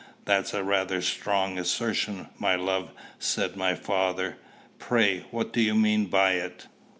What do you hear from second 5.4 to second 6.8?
do you mean by it?"